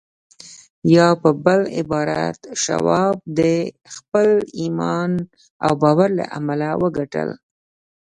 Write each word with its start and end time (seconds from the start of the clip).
يا 0.95 1.07
په 1.21 1.29
بل 1.45 1.61
عبارت 1.79 2.39
شواب 2.63 3.15
د 3.39 3.39
خپل 3.95 4.29
ايمان 4.59 5.11
او 5.65 5.71
باور 5.81 6.09
له 6.19 6.25
امله 6.37 6.69
وګټل. 6.83 7.29